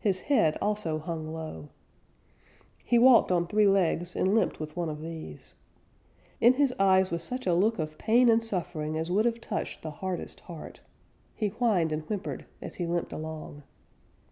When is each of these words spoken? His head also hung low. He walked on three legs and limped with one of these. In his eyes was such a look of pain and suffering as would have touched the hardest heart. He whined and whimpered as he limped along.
His 0.00 0.22
head 0.22 0.58
also 0.60 0.98
hung 0.98 1.32
low. 1.32 1.68
He 2.84 2.98
walked 2.98 3.30
on 3.30 3.46
three 3.46 3.68
legs 3.68 4.16
and 4.16 4.34
limped 4.34 4.58
with 4.58 4.74
one 4.76 4.88
of 4.88 5.00
these. 5.00 5.54
In 6.40 6.54
his 6.54 6.74
eyes 6.80 7.12
was 7.12 7.22
such 7.22 7.46
a 7.46 7.54
look 7.54 7.78
of 7.78 7.96
pain 7.96 8.28
and 8.28 8.42
suffering 8.42 8.98
as 8.98 9.12
would 9.12 9.26
have 9.26 9.40
touched 9.40 9.82
the 9.82 9.92
hardest 10.02 10.40
heart. 10.40 10.80
He 11.36 11.50
whined 11.50 11.92
and 11.92 12.02
whimpered 12.08 12.46
as 12.60 12.74
he 12.74 12.84
limped 12.88 13.12
along. 13.12 13.62